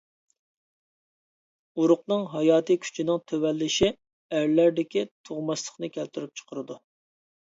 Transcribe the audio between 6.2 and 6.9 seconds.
چىقىرىدۇ.